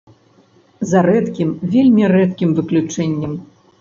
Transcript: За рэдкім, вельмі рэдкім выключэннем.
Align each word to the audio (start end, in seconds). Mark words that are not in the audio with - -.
За 0.91 1.03
рэдкім, 1.09 1.49
вельмі 1.75 2.07
рэдкім 2.15 2.57
выключэннем. 2.61 3.37